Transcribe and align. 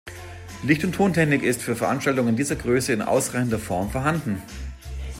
Licht- 0.63 0.83
und 0.83 0.95
Tontechnik 0.95 1.43
ist 1.43 1.61
für 1.61 1.75
Veranstaltungen 1.75 2.35
dieser 2.35 2.55
Größe 2.55 2.91
in 2.91 3.03
ausreichender 3.03 3.59
Form 3.59 3.91
vorhanden. 3.91 4.41